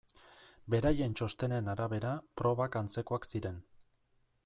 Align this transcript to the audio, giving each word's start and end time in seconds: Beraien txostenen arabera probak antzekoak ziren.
Beraien 0.73 1.13
txostenen 1.19 1.69
arabera 1.75 2.17
probak 2.43 2.79
antzekoak 2.83 3.33
ziren. 3.33 3.65